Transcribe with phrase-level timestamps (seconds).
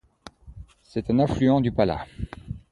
[0.81, 2.07] C'est un affluent du Palas.